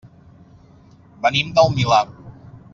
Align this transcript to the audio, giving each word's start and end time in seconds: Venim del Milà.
Venim 1.27 1.53
del 1.59 1.71
Milà. 1.77 2.03